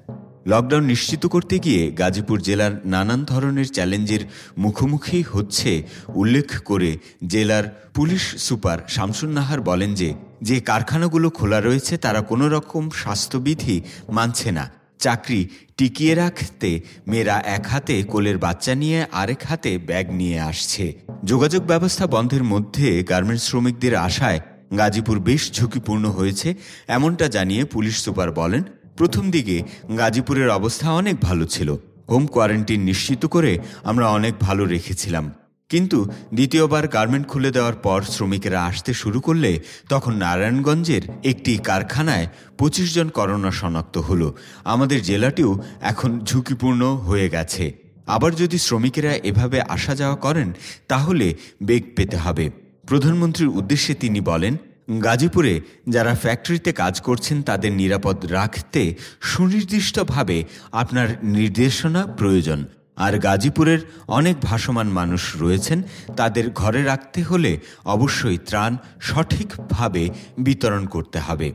[0.47, 4.23] লকডাউন নিশ্চিত করতে গিয়ে গাজীপুর জেলার নানান ধরনের চ্যালেঞ্জের
[4.57, 11.97] মুখোমুখি হচ্ছে উল্লেখ করে জেলার পুলিশ সুপার শামসুন নাহার বলেন যে যে কারখানাগুলো খোলা রয়েছে
[11.97, 19.05] তারা কোনো রকম স্বাস্থ্যবিধি মানছে না। চাকরি টিকিয়ে রাখতে মেয়েরা এক হাতে কোলের বাচ্চা নিয়ে
[19.11, 24.39] আরেক হাতে ব্যাগ নিয়ে আসছে। যোগাযোগ ব্যবস্থা বন্ধের মধ্যে গার্মেন্টস শ্রমিকদের আশায়
[24.77, 26.55] গাজীপুর বেশ ঝুঁকিপূর্ণ হয়েছে,
[26.87, 28.63] এমনটা জানিয়ে পুলিশ সুপার বলেন,
[28.97, 29.63] প্রথম দিকে
[29.97, 31.75] গাজীপুরের অবস্থা অনেক ভালো ছিল।
[32.09, 35.33] হোম কোয়ারেন্টিন নিশ্চিত করে আমরা অনেক ভালো রেখেছিলাম।
[35.69, 42.93] কিন্তু দ্বিতীয়বার গার্মেন্ট খুলে দেওয়ার পর শ্রমিকেরা আসতে শুরু করলে তখন নারায়ণগঞ্জের একটি কারখানায় পঁচিশ
[42.93, 47.73] জন করোনা শনাক্ত হলো। আমাদের জেলাটিও এখন ঝুঁকিপূর্ণ হয়ে গেছে।
[48.07, 50.53] আবার যদি শ্রমিকেরা এভাবে আসা যাওয়া করেন,
[50.87, 52.49] তাহলে বেগ পেতে হবে।
[52.87, 54.57] প্রধানমন্ত্রীর উদ্দেশ্যে তিনি বলেন,
[55.03, 64.35] গাজীপুরে যারা ফ্যাক্টরিতে কাজ করছেন, তাদের নিরাপদ রাখতে সুনির্দিষ্টভাবে আপনার নির্দেশনা প্রয়োজন। আর গাজীপুরের অনেক
[64.41, 65.81] ভাসমান মানুষ রয়েছেন,
[66.17, 71.53] তাদের ঘরে রাখতে হলে অবশ্যই ত্রাণ সঠিকভাবে বিতরণ করতে হবে।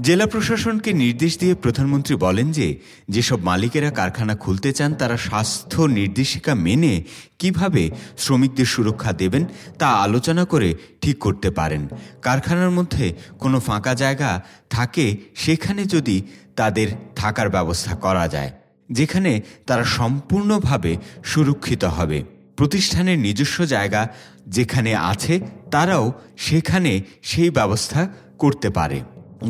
[0.00, 6.54] জেলা প্রশাসনকে নির্দেশ দিয়ে প্রধানমন্ত্রী বলেন যে, যেসব মালিকেরা কারখানা খুলতে চান, তারা স্বাস্থ্য নির্দেশিকা
[6.54, 7.02] মেনে
[7.38, 9.46] কীভাবে শ্রমিকদের সুরক্ষা দেবেন,
[9.78, 11.88] তা আলোচনা করে ঠিক করতে পারেন।
[12.22, 16.22] কারখানার মধ্যে কোনো ফাঁকা জায়গা থাকে, সেখানে যদি
[16.56, 18.50] তাদের থাকার ব্যবস্থা করা যায়।
[18.90, 22.24] যেখানে তারা সম্পূর্ণভাবে সুরক্ষিত হবে।
[22.56, 24.08] প্রতিষ্ঠানের নিজস্ব জায়গা
[24.46, 29.00] যেখানে আছে, তারাও সেখানে সেই ব্যবস্থা করতে পারে।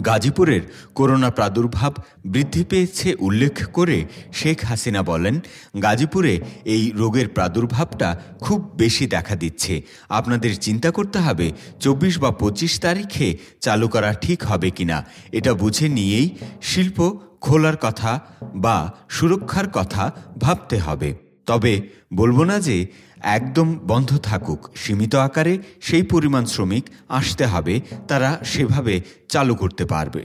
[0.04, 0.60] গাজীপুরের
[0.94, 1.94] করোনা প্রাদুর্ভাব
[2.26, 5.40] বৃদ্ধি পেয়েছে উল্লেখ করে শেখ হাসিনা বলেন,
[5.82, 12.80] গাজীপুরে এই রোগের প্রাদুর্ভাবটা খুব বেশি দেখা দিচ্ছে। আপনাদের চিন্তা করতে হবে, চব্বিশ বা পঁচিশ
[12.80, 18.20] তারিখে চালু করা ঠিক হবে কিনা। এটা বুঝে নিয়েই শিল্প খোলার কথা
[18.54, 21.14] বা সুরক্ষার কথা ভাবতে হবে।
[21.46, 22.86] তবে বলব না যে
[23.22, 30.24] একদম বন্ধ থাকুক, সীমিত আকারে সেই পরিমাণ শ্রমিক আসতে হবে, তারা সেভাবে চালু করতে পারবে।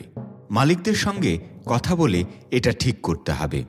[0.52, 3.64] মালিকদের সঙ্গে কথা বলে এটা ঠিক করতে হবে।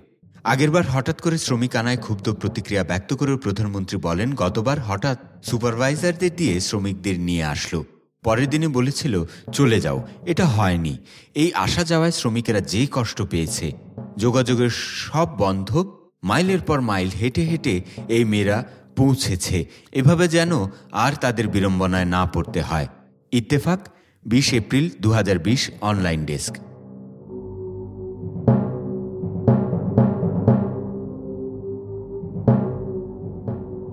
[0.45, 6.61] আগেরবার হঠাৎ করে শ্রমিক আনায় ক্ষুব্ধ প্রতিক্রিয়া ব্যক্ত করে প্রধানমন্ত্রী বলেন, গতবার হঠাৎ সুপারভাইজারদের দিয়ে
[6.61, 7.85] শ্রমিকদের নিয়ে আসলো।
[8.25, 9.15] পরের দিনে বলেছিল,
[9.53, 10.95] চলে যাও, এটা হয়নি।
[11.35, 13.67] এই আসা যাওয়ায় শ্রমিকেরা যে কষ্ট পেয়েছে,
[14.17, 14.73] যোগাযোগের
[15.05, 15.71] সব বন্ধ,
[16.23, 17.75] মাইলের পর মাইল হেঁটে হেঁটে
[18.09, 18.59] এই মেয়েরা
[18.97, 19.59] পৌঁছেছে।
[19.93, 20.53] এভাবে যেন
[20.93, 22.89] আর তাদের বিড়ম্বনায় না পড়তে হয়।
[23.33, 23.81] ইত্তেফাক,
[24.27, 26.55] বিশ এপ্রিল দু হাজার বিশ অনলাইন ডেস্ক।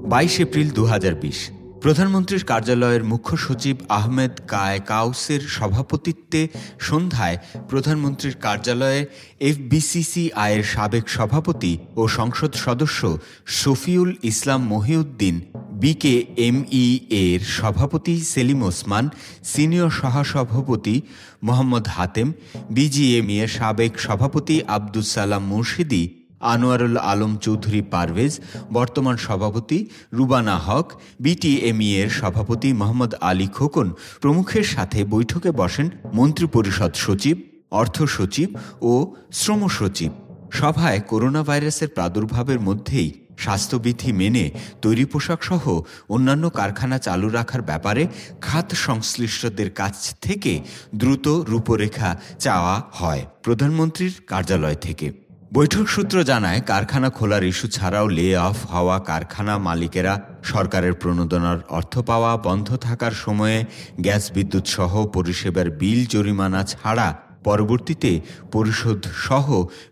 [0.10, 1.40] বাইশ এপ্রিল দু হাজার বিশ।
[1.82, 6.48] প্রধানমন্ত্রীর কার্যালয়ের মুখ্য সচিব আহমেদ কায় কাউসের সভাপতিত্বে
[6.80, 7.38] সন্ধ্যায়
[7.70, 9.06] প্রধানমন্ত্রীর কার্যালয়ে
[9.40, 15.42] এফবিসিসিআইয়ের সাবেক সভাপতি ও সংসদ সদস্য শফিউল ইসলাম মহিউদ্দিন
[15.72, 19.10] বিকে এমই এর সভাপতি সেলিম ওসমান,
[19.44, 21.02] সিনিয়র সহসভাপতি
[21.44, 22.34] মোহাম্মদ হাতেম
[22.70, 28.34] বিজিএমই এর সাবেক সভাপতি আব্দুল সালাম মুর্শিদি আনোয়ারুল আলম চৌধুরী পারভেজ,
[28.74, 30.88] বর্তমান সভাপতি রুবানা হক,
[31.20, 33.88] বিটিএমই এর সভাপতি মোহাম্মদ আলী খোকন,
[34.22, 37.38] প্রমুখের সাথে বৈঠকে বসেন মন্ত্রিপরিষদ সচিব,
[37.72, 38.50] অর্থ সচিব
[38.82, 40.12] ও শ্রম সচিব।
[40.52, 44.46] সভায় করোনা ভাইরাসের প্রাদুর্ভাবের মধ্যেই স্বাস্থ্যবিধি মেনে
[44.82, 45.64] তৈরি পোশাক সহ
[46.10, 48.08] অন্যান্য কারখানা চালু রাখার ব্যাপারে
[48.42, 50.60] খাত সংশ্লিষ্টদের কাছ থেকে
[50.96, 55.08] দ্রুত রূপরেখা চাওয়া হয় প্রধানমন্ত্রীর কার্যালয় থেকে।
[55.54, 61.94] বৈঠক সূত্র জানায়, কারখানা খোলার ইস্যু ছাড়াও লে অফ হওয়া কারখানা মালিকেরা সরকারের প্রণোদনার অর্থ
[62.10, 63.58] পাওয়া বন্ধ থাকার সময়ে
[64.00, 67.08] গ্যাস বিদ্যুৎ সহ পরিষেবার বিল জরিমানা ছাড়া
[67.44, 68.12] পরবর্তীতে
[68.52, 69.48] পরিশোধ সহ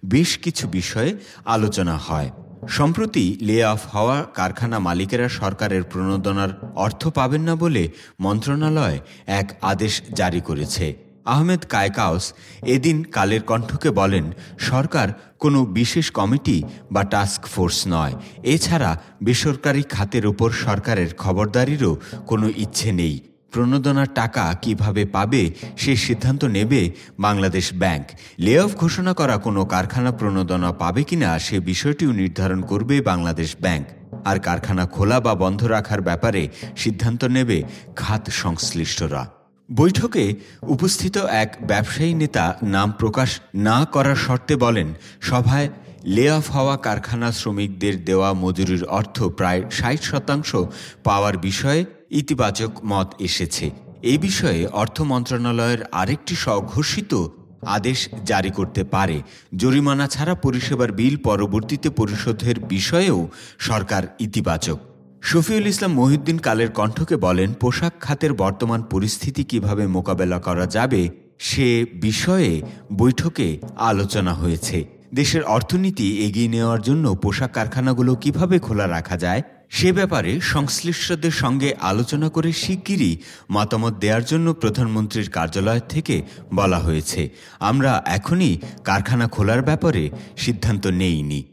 [0.06, 1.12] বেশ কিছু বিষয়ে
[1.46, 2.30] আলোচনা হয়।
[2.78, 7.84] সম্প্রতি লে অফ হওয়া কারখানা মালিকেরা সরকারের প্রণোদনার অর্থ পাবেন না বলে
[8.20, 8.98] মন্ত্রণালয়
[9.40, 12.34] এক আদেশ জারি করেছে। আহমেদ কায়কাউস
[12.66, 15.08] এদিন কালের কণ্ঠকে বলেন, সরকার
[15.40, 22.92] কোনো বিশেষ কমিটি বা টাস্ক ফোর্স নয়। এছাড়া বেসরকারি খাতের ওপর সরকারের খবরদারিরও কোনো ইচ্ছে
[22.92, 23.20] নেই।
[23.52, 28.08] প্রণোদনার টাকা কীভাবে পাবে সে সিদ্ধান্ত নেবে বাংলাদেশ ব্যাংক।
[28.40, 33.88] লে অফ ঘোষণা করা কোনো কারখানা প্রণোদনা পাবে কিনা সে বিষয়টিও নির্ধারণ করবে বাংলাদেশ ব্যাংক।
[34.26, 37.64] আর কারখানা খোলা বা বন্ধ রাখার ব্যাপারে সিদ্ধান্ত নেবে
[37.96, 39.39] খাত সংশ্লিষ্টরা।
[39.76, 45.70] বৈঠকে উপস্থিত এক ব্যবসায়ী নেতা নাম প্রকাশ না করার শর্তে বলেন, সভায়
[46.06, 50.56] লে অফ হওয়া কারখানা শ্রমিকদের দেওয়া মজুরির অর্থ প্রায় ষাট শতাংশ
[51.04, 57.28] পাওয়ার বিষয়ে ইতিবাচক মত এসেছে। এই বিষয়ে অর্থ মন্ত্রণালয়ের আরেকটি স্বঘোষিত
[57.66, 59.22] আদেশ জারি করতে পারে।
[59.56, 63.30] জরিমানা ছাড়া পরিষেবার বিল পরবর্তীতে পরিশোধের বিষয়েও
[63.60, 64.89] সরকার ইতিবাচক।
[65.22, 71.86] শফিউল ইসলাম মহিউদ্দিন কালের কণ্ঠকে বলেন, পোশাক খাতের বর্তমান পরিস্থিতি কীভাবে মোকাবেলা করা যাবে সে
[72.02, 72.62] বিষয়ে
[72.94, 79.92] বৈঠকে আলোচনা হয়েছে। দেশের অর্থনীতি এগিয়ে নেওয়ার জন্য পোশাক কারখানাগুলো কীভাবে খোলা রাখা যায় সে
[79.92, 83.18] ব্যাপারে সংশ্লিষ্টদের সঙ্গে আলোচনা করে শিগগিরই
[83.52, 86.22] মতামত দেওয়ার জন্য প্রধানমন্ত্রীর কার্যালয় থেকে
[86.54, 87.30] বলা হয়েছে।
[87.60, 91.44] আমরা এখনই কারখানা খোলার ব্যাপারে সিদ্ধান্ত নেইনি।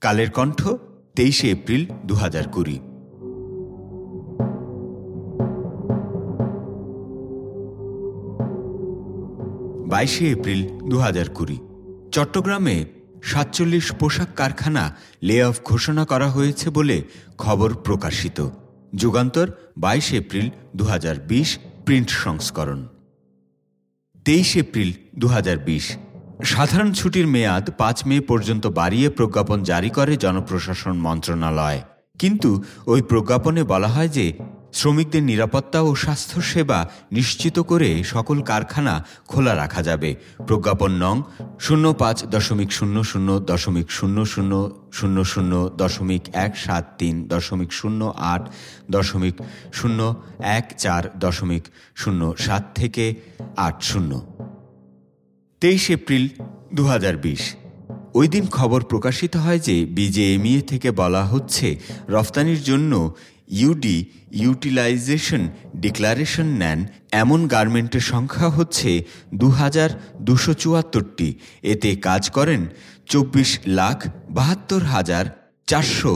[0.00, 0.68] কালের কণ্ঠ
[1.16, 2.76] তেইশে এপ্রিল দু হাজার কুড়ি।
[9.90, 11.58] বাইশে এপ্রিল দু হাজার কুড়ি।
[12.12, 12.84] চট্টগ্রামে
[13.22, 17.02] সাতচল্লিশ পোশাক কারখানা লে অফ ঘোষণা করা হয়েছে বলে
[17.38, 18.48] খবর প্রকাশিত।
[18.94, 19.48] যুগান্তর,
[19.78, 22.86] বাইশ এপ্রিল দু হাজার বিশ, প্রিন্ট সংস্করণ।
[24.24, 25.96] তেইশ এপ্রিল দু হাজার বিশ
[26.44, 31.82] সাধারণ ছুটির মেয়াদ পাঁচ মে পর্যন্ত বাড়িয়ে প্রজ্ঞাপন জারি করে জনপ্রশাসন মন্ত্রণালয়।
[32.18, 34.32] কিন্তু ওই প্রজ্ঞাপনে বলা হয় যে,
[34.72, 41.22] শ্রমিকদের নিরাপত্তা ও স্বাস্থ্যসেবা নিশ্চিত করে সকল কারখানা খোলা রাখা যাবে। প্রজ্ঞাপন নং
[41.60, 47.72] শূন্য পাঁচ দশমিক শূন্য শূন্য দশমিক শূন্য শূন্য শূন্য শূন্য দশমিক এক সাত তিন দশমিক
[47.72, 48.48] শূন্য আট
[48.90, 49.34] দশমিক
[49.72, 51.64] শূন্য এক চার দশমিক
[51.96, 53.14] শূন্য সাত থেকে
[53.56, 54.35] আট শূন্য।
[55.62, 56.24] তেইশ এপ্রিল
[56.76, 57.42] দু হাজার বিশ।
[58.14, 61.68] ওই দিন খবর প্রকাশিত হয় যে বিজেএমইএ থেকে বলা হচ্ছে,
[62.08, 62.92] রফতানির জন্য
[63.60, 63.96] ইউডি
[64.42, 65.42] ইউটিলাইজেশন
[65.74, 66.78] ডিক্লারেশন নেন।
[67.22, 68.90] এমন গার্মেন্টের সংখ্যা হচ্ছে
[69.34, 69.90] দু হাজার
[70.20, 71.28] দুশো চুয়াত্তরটি।
[71.72, 72.60] এতে কাজ করেন
[73.06, 73.98] চব্বিশ লাখ
[74.30, 75.24] বাহাত্তর হাজার
[75.66, 76.12] চারশো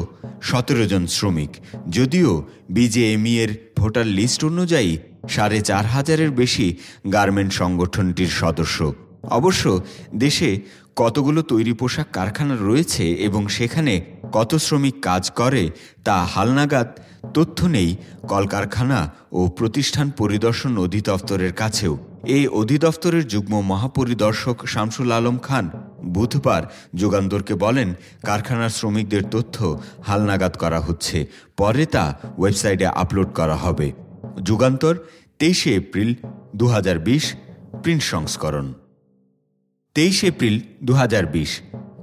[0.49, 1.53] সতেরো জন শ্রমিক।
[1.89, 2.31] যদিও
[2.77, 4.93] বিজেএমই এর ভোটার লিস্ট অনুযায়ী
[5.29, 6.67] সাড়ে চার হাজারের বেশি
[7.13, 8.81] গার্মেন্ট সংগঠনটির সদস্য।
[9.25, 9.81] অবশ্য
[10.15, 10.61] দেশে
[10.97, 14.01] কতগুলো তৈরি পোশাক কারখানা রয়েছে এবং সেখানে
[14.33, 15.71] কত শ্রমিক কাজ করে,
[16.05, 16.89] তা হালনাগাদ
[17.35, 17.97] তথ্য নেই
[18.29, 25.71] কলকারখানা ও প্রতিষ্ঠান পরিদর্শন অধিদপ্তরের কাছেও। এই অধিদপ্তরের যুগ্ম মহাপরিদর্শক শামসুল আলম খান
[26.15, 26.63] বুধবার
[26.95, 33.93] যুগান্তরকে বলেন, কারখানার শ্রমিকদের তথ্য হালনাগাদ করা হচ্ছে, পরে তা ওয়েবসাইটে আপলোড করা হবে।
[34.43, 34.95] যুগান্তর,
[35.39, 36.15] তেইশে এপ্রিল
[36.55, 37.35] দু হাজার বিশ,
[37.83, 38.73] প্রিন্ট সংস্করণ।
[39.97, 41.51] তেইশ এপ্রিল দু হাজার বিশ।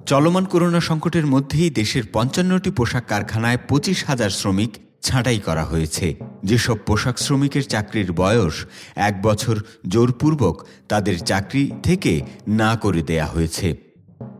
[0.06, 4.72] চলমান করোনা সংকটের মধ্যেই দেশের পঞ্চান্নটি পোশাক কারখানায় পঁচিশ হাজার শ্রমিক
[5.02, 8.56] ছাঁটাই করা হয়েছে। যেসব পোশাক শ্রমিকের চাকরির বয়স
[8.96, 9.56] এক বছর
[9.88, 10.56] জোরপূর্বক
[10.88, 13.68] তাদের চাকরি থেকে না করে দেয়া হয়েছে।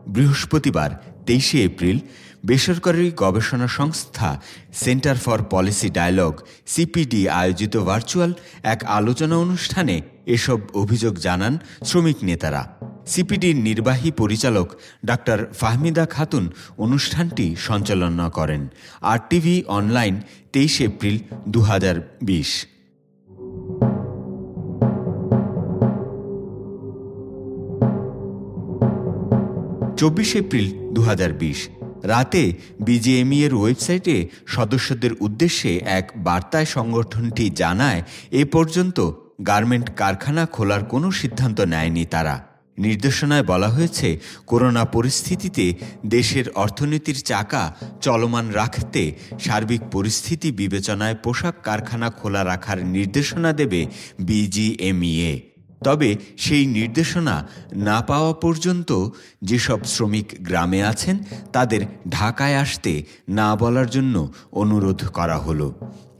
[0.06, 0.90] বৃহস্পতিবার
[1.26, 1.98] তেইশে এপ্রিল
[2.44, 4.40] বেসরকারি গবেষণা সংস্থা
[4.72, 6.34] centre for policy dialogue
[6.66, 8.32] CPD আয়োজিত ভার্চুয়াল
[8.62, 12.62] এক আলোচনা অনুষ্ঠানে এসব অভিযোগ জানান শ্রমিক নেতারা।
[13.08, 14.68] সিপিডির নির্বাহী পরিচালক
[15.04, 16.44] ডাক্তার ফাহমিদা খাতুন
[16.78, 18.68] অনুষ্ঠানটি সঞ্চালনা করেন।
[19.00, 20.14] আর টিভি অনলাইন
[20.52, 21.16] তেইশ এপ্রিল
[21.48, 21.60] দু
[30.00, 31.68] চব্বিশ এপ্রিল দু হাজার বিশ।
[32.04, 38.98] রাতে বিজিএমই এর ওয়েবসাইটে সদস্যদের উদ্দেশ্যে এক বার্তায় সংগঠনটি জানায়, এ পর্যন্ত
[39.46, 42.47] গার্মেন্ট কারখানা খোলার কোনো সিদ্ধান্ত নেয়নি তারা।
[42.78, 45.74] নির্দেশনায় বলা হয়েছে, করোনা পরিস্থিতিতে
[46.06, 49.02] দেশের অর্থনীতির চাকা চলমান রাখতে
[49.40, 53.86] সার্বিক পরিস্থিতি বিবেচনায় পোশাক কারখানা খোলা রাখার নির্দেশনা দেবে
[54.20, 55.40] বিজিএমইএ।
[55.84, 59.08] তবে সেই নির্দেশনা না পাওয়া পর্যন্ত
[59.42, 61.16] যেসব শ্রমিক গ্রামে আছেন,
[61.52, 62.92] তাদের ঢাকায় আসতে
[63.28, 65.68] না বলার জন্য অনুরোধ করা হলো।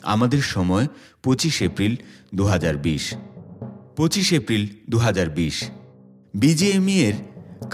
[0.03, 0.87] আমাদের সময়
[1.23, 1.97] পঁচিশ এপ্রিল
[2.35, 2.44] দু
[3.97, 5.57] পঁচিশ এপ্রিল দু হাজার বিশ।
[6.42, 7.16] বিজেএমইয়ের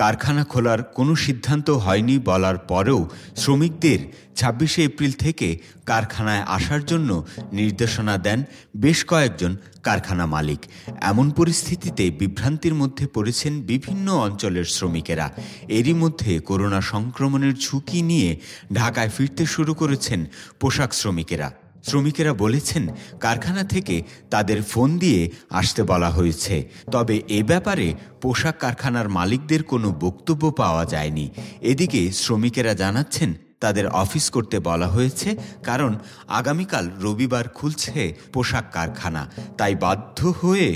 [0.01, 3.01] কারখানা খোলার কোনো সিদ্ধান্ত হয়নি বলার পরেও
[3.37, 4.01] শ্রমিকদের
[4.37, 5.49] ছাব্বিশে এপ্রিল থেকে
[5.87, 7.11] কারখানায় আসার জন্য
[7.53, 8.39] নির্দেশনা দেন
[8.77, 10.61] বেশ কয়েকজন কারখানা মালিক।
[11.01, 15.27] এমন পরিস্থিতিতে বিভ্রান্তির মধ্যে পড়েছেন বিভিন্ন অঞ্চলের শ্রমিকেরা।
[15.69, 18.31] এরই মধ্যে করোনা সংক্রমণের ঝুঁকি নিয়ে
[18.75, 20.21] ঢাকায় ফিরতে শুরু করেছেন
[20.61, 21.49] পোশাক শ্রমিকেরা।
[21.89, 22.85] শ্রমিকেরা বলেছেন,
[23.25, 23.97] কারখানা থেকে
[24.31, 25.21] তাদের ফোন দিয়ে
[25.61, 26.55] আসতে বলা হয়েছে।
[26.95, 27.87] তবে এ ব্যাপারে
[28.23, 31.27] পোশাক কারখানার মালিকদের কোনো বক্তব্য পাওয়া যায়নি।
[31.71, 33.31] এদিকে শ্রমিকেরা জানাচ্ছেন,
[33.63, 35.29] তাদের অফিস করতে বলা হয়েছে,
[35.69, 35.93] কারণ
[36.39, 38.01] আগামীকাল রবিবার খুলছে
[38.35, 39.23] পোশাক কারখানা।
[39.59, 40.69] তাই বাধ্য হয়ে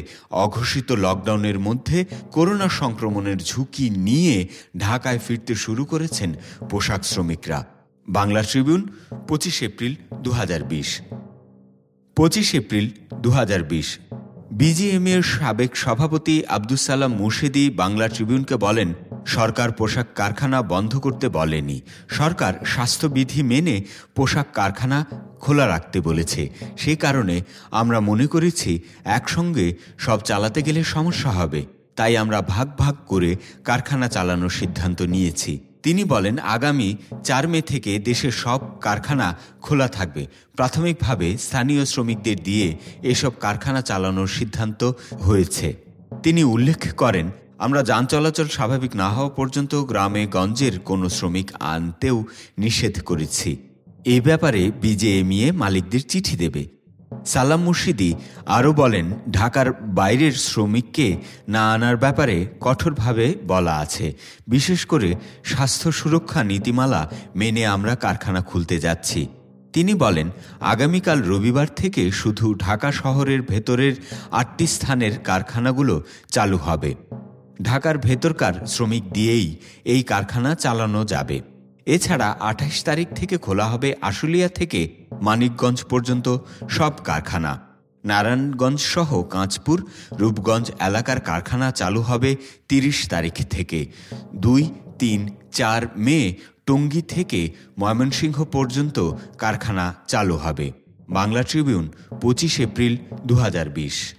[0.44, 1.99] অঘোষিত লকডাউনের মধ্যে
[2.37, 4.37] করোনা সংক্রমণের ঝুঁকি নিয়ে
[4.79, 6.31] ঢাকায় ফিরতে শুরু করেছেন
[6.71, 7.61] পোশাক শ্রমিকরা।
[8.09, 8.83] বাংলা ট্রিবিউন
[9.29, 9.94] পঁচিশ এপ্রিল
[10.25, 11.01] দু হাজার বিশ।
[12.16, 12.87] পঁচিশ এপ্রিল
[13.23, 13.99] দু হাজার বিশ
[14.51, 18.94] বিজিএমএর সাবেক সভাপতি আব্দুল সালাম মুর্শিদি বাংলা ট্রিবিউনকে বলেন,
[19.27, 25.07] সরকার পোশাক কারখানা বন্ধ করতে বলেনি। সরকার স্বাস্থ্যবিধি মেনে পোশাক কারখানা
[25.40, 26.42] খোলা রাখতে বলেছে।
[26.77, 29.66] সে কারণে আমরা মনে করেছি একসঙ্গে
[29.99, 31.66] সব চালাতে গেলে সমস্যা হবে।
[31.97, 37.99] তাই আমরা ভাগ ভাগ করে কারখানা চালানোর সিদ্ধান্ত নিয়েছি। তিনি বলেন, আগামী চার মে থেকে
[37.99, 45.77] দেশের সব কারখানা খোলা থাকবে। প্রাথমিকভাবে স্থানীয় শ্রমিকদের দিয়ে এসব কারখানা চালানোর সিদ্ধান্ত হয়েছে।
[46.23, 52.25] তিনি উল্লেখ করেন, আমরা যান চলাচল স্বাভাবিক না হওয়া পর্যন্ত গ্রামে গঞ্জের কোনো শ্রমিক আনতেও
[52.59, 53.57] নিষেধ করেছি।
[54.05, 56.78] এ ব্যাপারে বিজেএমইএ মালিকদের চিঠি দেবে।
[57.27, 58.14] সালাম মুর্শিদি
[58.47, 61.16] আরও বলেন, ঢাকার বাইরের শ্রমিককে
[61.49, 64.14] না আনার ব্যাপারে কঠোরভাবে বলা আছে।
[64.49, 69.29] বিশেষ করে স্বাস্থ্য সুরক্ষা নীতিমালা মেনে আমরা কারখানা খুলতে যাচ্ছি।
[69.73, 73.92] তিনি বলেন, আগামীকাল রবিবার থেকে শুধু ঢাকা শহরের ভেতরের
[74.31, 76.94] আটটি স্থানের কারখানাগুলো চালু হবে।
[77.62, 81.58] ঢাকার ভেতরকার শ্রমিক দিয়েই এই কারখানা চালানো যাবে।
[81.94, 84.81] এছাড়া আঠাশ তারিখ থেকে খোলা হবে আশুলিয়া থেকে
[85.22, 87.53] মানিকগঞ্জ পর্যন্ত সব কারখানা।
[88.05, 89.79] নারায়ণগঞ্জ সহ কাঁচপুর,
[90.12, 92.37] রূপগঞ্জ এলাকার কারখানা চালু হবে
[92.68, 93.87] তিরিশ তারিখ থেকে।
[94.37, 94.62] দুই,
[94.98, 95.20] তিন,
[95.53, 97.40] চার মে, টঙ্গী থেকে
[97.79, 98.96] ময়মনসিংহ পর্যন্ত
[99.38, 100.72] কারখানা চালু হবে।
[101.09, 101.87] বাংলা ট্রিবিউন,
[102.20, 102.96] পঁচিশ এপ্রিল
[103.27, 104.14] দু হাজার বিশ।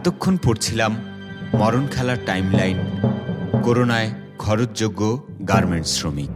[0.00, 0.92] এতক্ষণ পড়ছিলাম
[1.54, 2.78] মরণ খেলার টাইমলাইন
[3.62, 5.00] করোনায় খরচযোগ্য
[5.48, 6.34] গার্মেন্টস শ্রমিক।